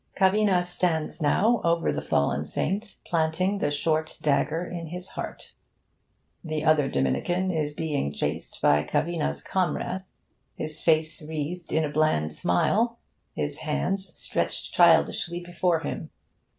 [0.17, 5.53] Cavina stands now over the fallen Saint, planting the short dagger in his heart.
[6.43, 10.03] The other Dominican is being chased by Cavina's comrade,
[10.55, 12.97] his face wreathed in a bland smile,
[13.35, 16.09] his hands stretched childishly before him.